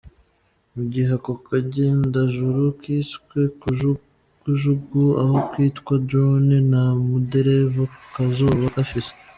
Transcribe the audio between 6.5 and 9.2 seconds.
nta mudereva kazoba gafise.